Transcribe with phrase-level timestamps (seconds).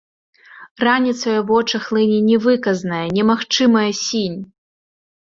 [0.85, 4.39] Раніцай у вочы хлыне невыказная, немагчымая сінь.